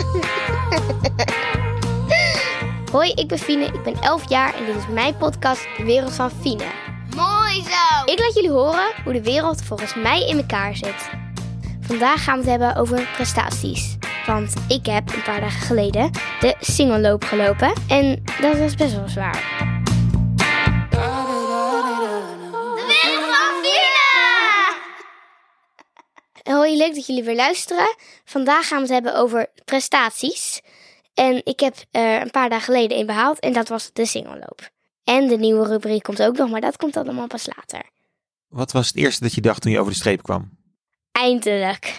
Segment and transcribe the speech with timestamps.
[2.92, 6.12] Hoi, ik ben Fine, ik ben 11 jaar en dit is mijn podcast De Wereld
[6.12, 6.64] van Fine.
[7.16, 8.12] Mooi zo!
[8.12, 11.10] Ik laat jullie horen hoe de wereld volgens mij in elkaar zit.
[11.80, 13.96] Vandaag gaan we het hebben over prestaties.
[14.26, 16.10] Want ik heb een paar dagen geleden
[16.40, 19.69] de singelloop gelopen en dat was best wel zwaar.
[26.70, 27.96] Hoi, leuk dat jullie weer luisteren.
[28.24, 30.60] Vandaag gaan we het hebben over prestaties.
[31.14, 34.70] En ik heb er een paar dagen geleden een behaald en dat was de singelloop.
[35.04, 37.82] En de nieuwe rubriek komt ook nog, maar dat komt allemaal pas later.
[38.48, 40.50] Wat was het eerste dat je dacht toen je over de streep kwam?
[41.12, 41.98] Eindelijk.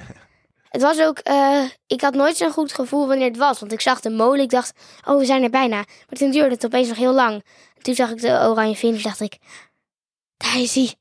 [0.74, 3.60] het was ook, eh, ik had nooit zo'n goed gevoel wanneer het was.
[3.60, 4.72] Want ik zag de molen, ik dacht,
[5.04, 5.76] oh we zijn er bijna.
[5.76, 7.44] Maar toen duurde het opeens nog heel lang.
[7.82, 9.38] Toen zag ik de oranje finish, dacht ik,
[10.36, 10.94] daar is hij.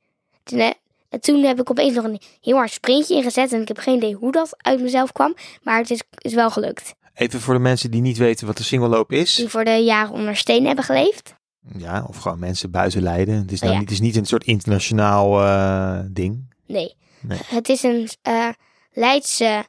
[0.44, 0.72] Toen, eh,
[1.10, 3.54] en toen heb ik opeens nog een heel hard sprintje ingezet.
[3.54, 5.36] En ik heb geen idee hoe dat uit mezelf kwam.
[5.64, 6.94] Maar het is, is wel gelukt.
[7.14, 9.36] Even voor de mensen die niet weten wat de singelloop is.
[9.36, 11.36] Die voor de jaren onder steen hebben geleefd.
[11.78, 13.36] Ja, of gewoon mensen buiten Leiden.
[13.36, 13.80] Het is, Oh nou ja.
[13.80, 16.54] niet, het is niet een soort internationaal eh, ding.
[16.66, 16.96] Nee.
[17.22, 17.40] Nee.
[17.46, 18.50] Het is een eh
[18.92, 19.66] Leidse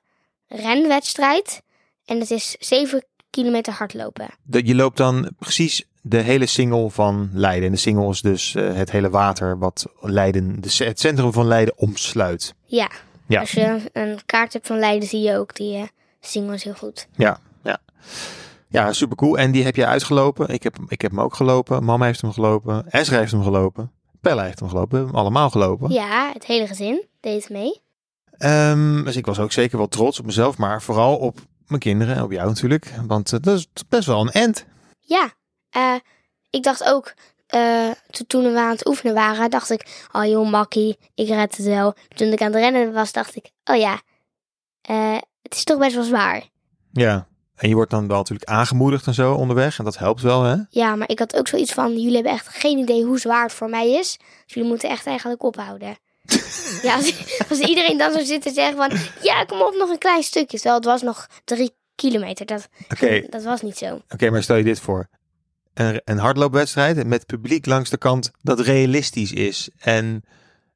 [0.46, 1.62] renwedstrijd.
[2.04, 4.28] En het is 7 kilometer hardlopen.
[4.42, 7.66] De, je loopt dan precies de hele singel van Leiden.
[7.66, 11.46] En de singel is dus eh, het hele water wat Leiden, de, het centrum van
[11.46, 12.54] Leiden omsluit.
[12.64, 12.91] Ja.
[13.27, 13.41] Ja.
[13.41, 17.08] Als je een, kaart hebt van Leiden, zie je ook die single is heel goed.
[17.16, 17.78] Ja, ja.
[18.69, 19.38] Ja, super cool.
[19.38, 20.48] En die heb je uitgelopen.
[20.48, 21.84] Ik heb, ik heb hem ook gelopen.
[21.84, 22.91] Mama heeft hem gelopen.
[22.91, 23.92] Esra heeft hem gelopen.
[24.20, 24.91] Pella heeft hem gelopen.
[24.91, 25.91] We hebben hem allemaal gelopen.
[25.91, 27.80] Ja, het hele gezin deed mee.
[28.30, 30.58] Ehm, dus ik was ook zeker wel trots op mezelf.
[30.58, 32.94] Maar vooral op mijn kinderen en op jou natuurlijk.
[33.06, 34.64] Want eh, dat is best wel een end.
[35.00, 35.32] Ja.
[35.70, 35.94] Eh,
[36.50, 37.14] ik dacht ook,
[37.47, 41.56] eh, to- toen we aan het oefenen waren, dacht ik, oh joh, makkie, ik red
[41.56, 41.94] het wel.
[42.16, 44.00] Toen ik aan het rennen was, dacht ik, oh ja,
[44.83, 46.42] eh, het is toch best wel zwaar.
[46.92, 47.27] Ja.
[47.56, 49.78] En je wordt dan wel natuurlijk aangemoedigd en zo onderweg.
[49.78, 50.56] En dat helpt wel, hè?
[50.70, 53.53] Ja, maar ik had ook zoiets van, jullie hebben echt geen idee hoe zwaar het
[53.53, 54.16] voor mij is.
[54.44, 55.97] Dus jullie moeten echt eigenlijk ophouden.
[56.82, 58.91] ja, als, als iedereen dan zo zit te zeggen van,
[59.22, 60.56] ja, kom op, nog een klein stukje.
[60.56, 62.47] Terwijl het was nog drie kilometer.
[62.47, 62.69] Dat,
[63.31, 64.00] dat was niet zo.
[64.09, 65.09] Oké, maar stel je dit voor.
[65.78, 70.25] Een, een hardloopwedstrijd met publiek langs de kant dat realistisch is en,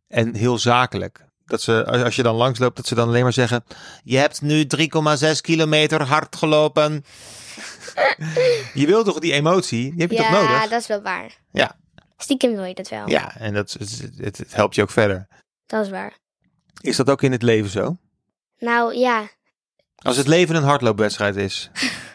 [0.08, 1.24] en heel zakelijk.
[1.44, 3.64] Dat ze, als je dan langsloopt, dat ze dan alleen maar zeggen...
[4.04, 7.04] Je hebt nu 3,6 kilometer hard gelopen.
[8.74, 9.90] je wilt toch die emotie?
[9.90, 10.68] Die heb je toch Ja, nodig?
[10.68, 11.38] dat is wel waar.
[11.52, 11.76] Ja.
[12.16, 13.08] Stiekem wil je dat wel.
[13.08, 15.28] Ja, en dat, het, het helpt je ook verder.
[15.66, 16.18] Dat is waar.
[16.80, 17.96] Is dat ook in het leven zo?
[18.58, 19.28] Nou ja,
[19.96, 21.70] Als het leven een hardloopwedstrijd is.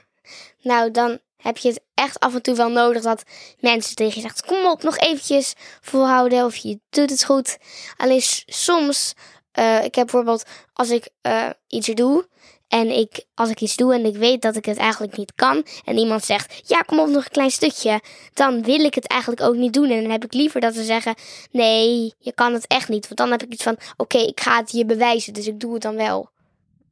[0.61, 3.23] nou dan heb je het echt af en toe wel nodig dat
[3.59, 7.57] mensen tegen je zeggen, kom op, nog eventjes volhouden of je doet het goed.
[7.97, 9.13] Alleen soms,
[9.51, 10.43] eh, ik heb bijvoorbeeld
[10.73, 12.27] als ik eh, iets doe
[12.67, 15.65] en ik, als ik iets doe en ik weet dat ik het eigenlijk niet kan
[15.85, 18.01] en iemand zegt, ja kom op nog een klein stukje,
[18.33, 20.83] dan wil ik het eigenlijk ook niet doen en dan heb ik liever dat ze
[20.83, 21.15] zeggen,
[21.51, 23.05] nee, je kan het echt niet.
[23.05, 25.73] Want dan heb ik iets van, oké, ik ga het je bewijzen, dus ik doe
[25.73, 26.29] het dan wel.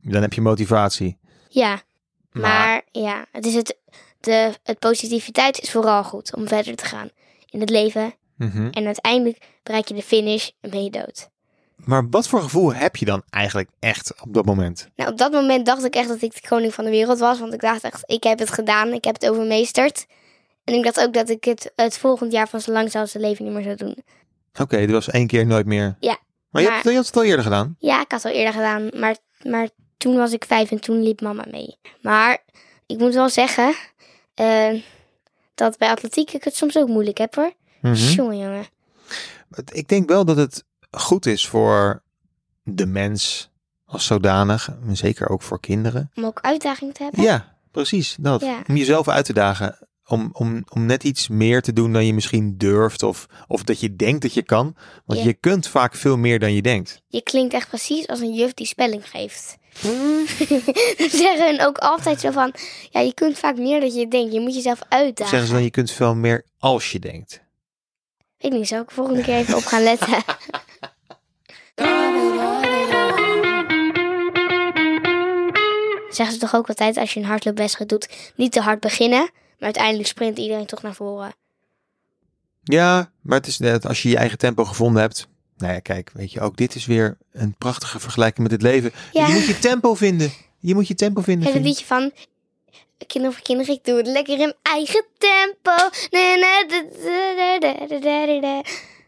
[0.01, 1.17] Dan heb je motivatie.
[1.49, 1.81] Ja,
[2.31, 3.77] Maar ja, het, is het,
[4.25, 7.09] de, het positiviteit is vooral goed om verder te gaan
[7.49, 8.13] in het leven.
[8.37, 8.67] Mhm.
[8.71, 11.29] En uiteindelijk bereik je de finish en ben je dood.
[11.75, 14.89] Maar wat voor gevoel heb je dan eigenlijk echt op dat moment?
[14.95, 17.39] Nou, op dat moment dacht ik echt dat ik de koning van de wereld was.
[17.39, 18.93] Want ik dacht echt, ik heb het gedaan.
[18.93, 20.05] Ik heb het overmeesterd.
[20.63, 23.45] En ik dacht ook dat ik het het volgend jaar van zo lang zijn leven
[23.45, 23.97] niet meer zou doen.
[24.61, 25.95] Oké, dit was één keer nooit meer.
[25.99, 26.17] Ja,
[26.49, 27.75] Maar je, maar- hebt, je had het al eerder gedaan.
[27.79, 28.89] Ja, ik had het al eerder gedaan.
[28.99, 31.77] Maar, maar toen was ik vijf en toen liep mama mee.
[32.01, 32.37] Maar
[32.85, 33.73] ik moet wel zeggen
[34.35, 34.81] eh,
[35.55, 37.53] dat bij atletiek ik het soms ook moeilijk heb hoor.
[37.81, 37.93] Mhm.
[37.95, 38.65] Jongen,
[39.71, 42.03] Ik denk wel dat het goed is voor
[42.63, 43.49] de mens
[43.85, 44.69] als zodanig.
[44.87, 46.11] en Zeker ook voor kinderen.
[46.15, 47.23] Om ook uitdaging te hebben.
[47.23, 48.15] Ja, precies.
[48.19, 48.41] Dat.
[48.41, 48.61] Ja.
[48.67, 49.87] Om jezelf uit te dagen.
[50.07, 53.03] Om, om, om net iets meer te doen dan je misschien durft.
[53.03, 54.75] Of, of dat je denkt dat je kan.
[55.05, 55.25] Want Ja.
[55.25, 57.01] je kunt vaak veel meer dan je denkt.
[57.07, 59.57] Je klinkt echt precies als een juf die spelling geeft.
[60.97, 62.53] Dan zeggen hun ook altijd zo van...
[62.89, 64.33] Ja, je kunt vaak meer dan je denkt.
[64.33, 65.29] Je moet jezelf uitdagen.
[65.31, 67.41] zeggen ze dan je kunt veel meer als je denkt.
[68.37, 70.23] Weet niet, zou ik volgende keer even op gaan letten.
[76.09, 78.09] Zeggen ze toch ook altijd als je een hardloopwedstrijd doet...
[78.35, 79.19] Niet te hard beginnen.
[79.19, 81.33] Maar uiteindelijk sprint iedereen toch naar voren.
[82.63, 85.27] Ja, maar het is net als je je eigen tempo gevonden hebt.
[85.57, 88.91] Nou ja, kijk, weet je, ook dit is weer een prachtige vergelijking met het leven.
[89.11, 89.27] Ja.
[89.27, 90.31] Je moet je tempo vinden.
[90.59, 91.53] Je moet je tempo vinden.
[91.53, 92.11] Het liedje van...
[93.07, 95.71] Kinderen voor kinderen, ik doe het lekker in eigen tempo.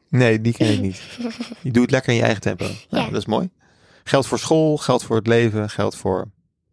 [0.10, 1.02] Nee, die ken ik niet.
[1.64, 2.64] Je doet het lekker in je eigen tempo.
[2.66, 3.10] Nou, Ja.
[3.10, 3.50] dat is mooi.
[4.04, 6.28] Geldt voor school, geldt voor het leven, geldt voor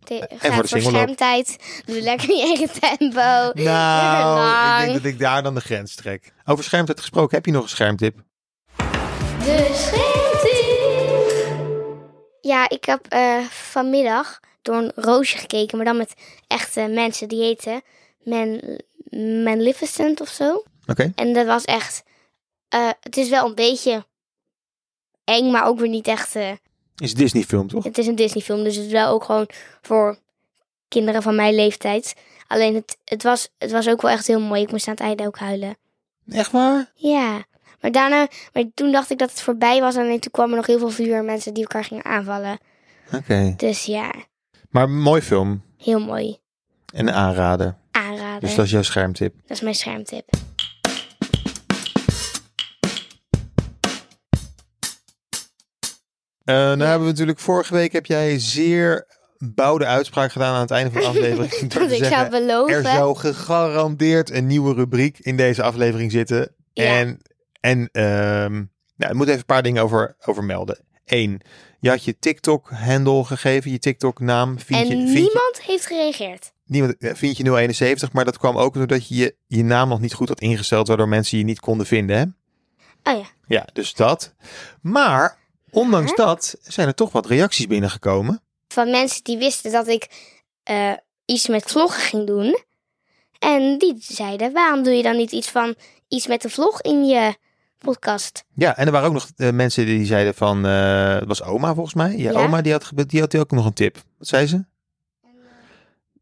[0.04, 1.56] Te- voor de schermtijd.
[1.84, 3.62] Doe lekker je eigen tempo.
[3.62, 6.32] Nou, ik denk dat ik daar dan de grens trek.
[6.44, 8.22] Over schermtijd gesproken, heb je nog een schermtip?
[9.44, 11.62] De schermtip.
[12.40, 16.14] Ja, ik heb eh, vanmiddag door een roosje gekeken, maar dan met
[16.46, 17.82] echte mensen die heten
[18.24, 18.60] Man,
[19.44, 20.62] Magnificent of zo.
[20.86, 21.12] Oké.
[21.16, 22.02] En dat was echt.
[22.68, 24.06] eh, het is wel een beetje
[25.24, 26.36] eng, maar ook weer niet echt.
[26.36, 26.50] eh,
[26.96, 27.84] Is een Disney film, toch?
[27.84, 29.48] het is een Disney-film, dus het is wel ook gewoon
[29.82, 30.18] voor
[30.88, 32.14] kinderen van mijn leeftijd.
[32.46, 34.62] Alleen het, het, was, het was ook wel echt heel mooi.
[34.62, 35.76] Ik moest aan het einde ook huilen.
[36.28, 36.90] Echt waar?
[36.94, 37.44] Ja,
[37.84, 39.96] maar daarna, maar toen dacht ik dat het voorbij was.
[39.96, 42.58] En toen kwam er nog heel veel vuur en mensen die elkaar gingen aanvallen.
[43.12, 43.54] Oké.
[43.56, 44.14] Dus ja,
[44.70, 45.62] Maar mooi film.
[45.78, 46.38] heel mooi.
[46.94, 47.76] En een aanrader.
[47.90, 48.40] Aanraden.
[48.40, 49.34] Dus dat is jouw schermtip.
[49.40, 50.28] dat is mijn schermtip.
[56.44, 59.06] Eh nou hebben we natuurlijk vorige week heb jij zeer
[59.38, 61.50] boude uitspraak gedaan aan het einde van de aflevering.
[61.60, 62.74] Dat ik zou zeggen, beloven.
[62.74, 66.54] er zou gegarandeerd een nieuwe rubriek in deze aflevering zitten.
[66.72, 66.98] Ja.
[66.98, 67.20] En,
[67.64, 68.52] en ehm,
[68.96, 70.78] nou, ik moet even een paar dingen over, over melden.
[71.04, 71.40] Eén,
[71.80, 74.56] je had je TikTok-handle gegeven, je TikTok-naam.
[74.68, 76.52] En je, niemand heeft gereageerd.
[76.64, 80.00] niemand, eh, vind je 071, maar dat kwam ook doordat je, je je naam nog
[80.00, 82.16] niet goed had ingesteld, waardoor mensen je niet konden vinden.
[82.16, 82.24] Hè?
[83.12, 84.34] Oh ja, Ja, dus dat.
[84.80, 85.38] Maar
[85.70, 88.42] ondanks dat zijn er toch wat reacties binnengekomen.
[88.68, 90.32] van mensen die wisten dat ik
[90.62, 90.92] eh,
[91.24, 92.62] iets met vloggen ging doen.
[93.38, 95.74] En die zeiden, waarom doe je dan niet iets van
[96.08, 97.34] iets met de vlog in je
[97.84, 98.44] podcast?
[98.54, 101.74] Ja, en er waren ook nog eh, mensen die zeiden van, eh, het was oma
[101.74, 102.16] volgens mij.
[102.16, 102.38] Ja, Ja.
[102.38, 104.02] oma die had, die had ook nog een tip.
[104.18, 104.64] Wat zei ze?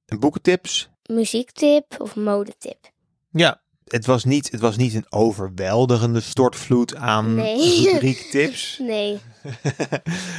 [0.06, 0.90] Een boekentips.
[1.06, 2.90] Muziektip of modetip?
[3.30, 7.90] Ja, het was niet, het was niet een overweldigende stortvloed aan Nee.
[7.92, 8.78] rubriektips.
[8.82, 9.20] Nee.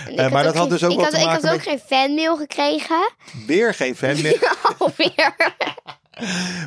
[0.05, 1.25] En ik Eh, maar had dat had geen- dus ook ik wat had, te ik
[1.25, 3.13] maken had ook geen fanmail gekregen.
[3.47, 4.57] Weer geen fan meer.
[4.77, 5.35] Alweer.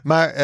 [0.02, 0.34] Maar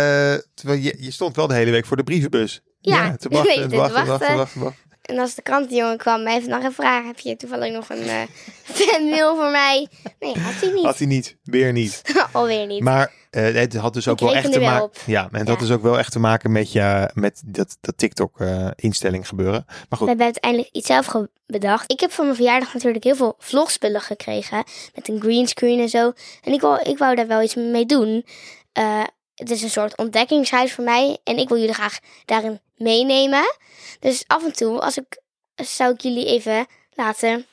[0.80, 2.62] je, je stond wel de hele week voor de brievenbus.
[2.90, 4.36] Ja, te wachten, nee, te te wachten, wachten, wachten.
[4.36, 4.90] wachten, wachten.
[5.02, 7.04] En als de krantenjongen kwam, mij even nog een vraag.
[7.04, 8.22] Heb je toevallig nog een eh
[8.76, 9.88] fanmail voor mij?
[10.18, 10.84] Nee, had hij niet.
[10.84, 12.02] Had hij niet, weer niet.
[12.32, 12.82] Alweer niet.
[12.82, 14.90] Maar eh, het had dus ook Ik wel echt te maken.
[15.06, 15.56] Ja, en het Ja.
[15.56, 19.64] dus ook wel echt te maken met, je, met dat, dat TikTok-instelling gebeuren.
[19.66, 21.14] Maar We goed, hebben uiteindelijk iets zelf
[21.46, 21.92] bedacht.
[21.92, 24.64] Ik heb voor mijn verjaardag natuurlijk heel veel vlogspullen gekregen.
[24.94, 26.12] Met een greenscreen en zo.
[26.42, 28.26] En ik, wou, ik wou daar wel iets mee doen.
[28.72, 29.02] Eh,
[29.34, 31.18] het is een soort ontdekkingsreis voor mij.
[31.24, 33.56] En ik wil jullie graag daarin meenemen.
[34.00, 35.20] Dus af en toe, als ik,
[35.54, 37.46] zou ik jullie even laten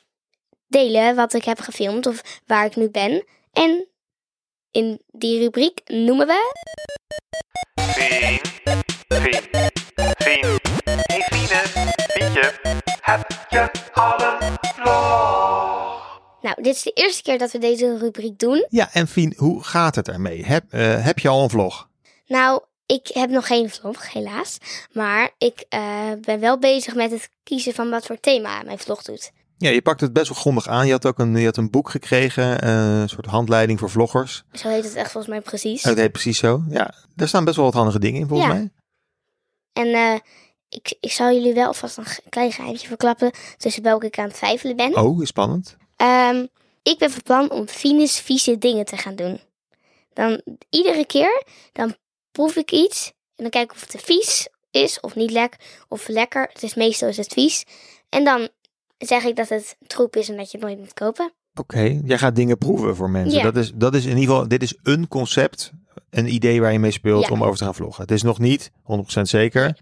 [0.66, 2.06] delen wat ik heb gefilmd.
[2.06, 3.24] Of waar ik nu ben.
[3.52, 3.88] En
[4.70, 6.52] in die rubriek noemen we...
[7.74, 8.40] Hey
[11.30, 11.62] Fiene,
[12.08, 12.52] Fientje,
[13.00, 14.39] heb je vlog?
[16.42, 18.66] Nou, dit is de eerste keer dat we deze rubriek doen.
[18.68, 20.44] ja, en Fien, hoe gaat het ermee?
[20.44, 21.88] Heb, eh, heb je al een vlog?
[22.26, 24.58] Nou, ik heb nog geen vlog, helaas.
[24.92, 29.02] Maar ik eh, ben wel bezig met het kiezen van wat voor thema mijn vlog
[29.02, 29.30] doet.
[29.58, 30.86] Ja, je pakt het best wel grondig aan.
[30.86, 34.42] Je had ook een, je had een boek gekregen, eh, een soort handleiding voor vloggers.
[34.52, 35.82] Zo heet het echt volgens mij precies.
[35.82, 36.62] Het heet precies zo.
[36.68, 38.54] Ja, daar staan best wel wat handige dingen in volgens Ja.
[38.54, 38.70] mij.
[39.72, 40.22] En
[40.68, 44.34] ik, ik zal jullie wel alvast een klein geheimtje verklappen tussen welke ik aan het
[44.34, 44.96] twijfelen ben.
[44.96, 45.76] Oh, is spannend.
[46.00, 46.46] Ehm,
[46.82, 49.40] ik ben van plan om Fines vieze dingen te gaan doen.
[50.12, 50.40] Dan
[50.70, 51.42] iedere keer,
[51.72, 51.94] dan
[52.32, 56.08] proef ik iets en dan kijk ik of het vies is of niet lekker of
[56.08, 56.48] lekker.
[56.52, 57.64] Het is meestal is het vies.
[58.08, 58.48] En dan
[58.98, 61.32] zeg ik dat het troep is en dat je het nooit moet kopen.
[61.54, 63.38] Oké, jij gaat dingen proeven voor mensen.
[63.38, 63.42] Ja.
[63.44, 65.70] Dat, is, dat is in ieder geval, dit is een concept,
[66.10, 67.30] een idee waar je mee speelt Ja.
[67.32, 68.02] om over te gaan vloggen.
[68.02, 68.70] Het is nog niet
[69.18, 69.78] 100% zeker.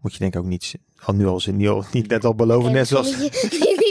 [0.00, 2.72] Moet je denk ik ook niet, al nu al, niet, al- niet net al beloven,
[2.72, 3.14] net zoals,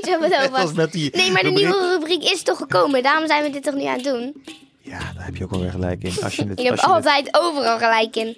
[0.01, 0.75] niet zo beloven.
[0.75, 1.67] met die Nee, maar de rubriek.
[1.67, 3.03] nieuwe rubriek is toch gekomen.
[3.03, 4.43] Daarom zijn we dit toch nu aan het doen.
[4.81, 6.13] Ja, daar heb je ook wel weer gelijk in.
[6.23, 8.37] Als je je het- altijd overal gelijk in.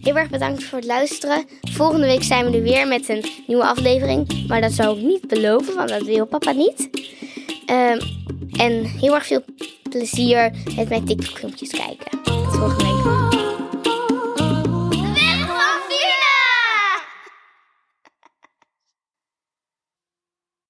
[0.00, 1.44] Heel erg bedankt voor het luisteren.
[1.60, 4.46] Volgende week zijn we er weer met een nieuwe aflevering.
[4.48, 6.88] Maar dat zou ik niet beloven, want dat wil papa niet.
[7.66, 8.00] Ehm,
[8.52, 9.42] en heel erg veel
[9.90, 12.22] plezier met mijn TikTok filmpjes kijken.
[12.22, 12.91] Tot volgende week.